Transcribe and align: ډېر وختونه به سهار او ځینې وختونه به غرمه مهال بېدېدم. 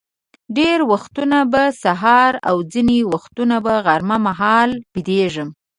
ډېر 0.57 0.79
وختونه 0.91 1.37
به 1.51 1.63
سهار 1.83 2.33
او 2.49 2.55
ځینې 2.71 2.97
وختونه 3.13 3.55
به 3.65 3.73
غرمه 3.85 4.17
مهال 4.27 4.69
بېدېدم. 4.93 5.49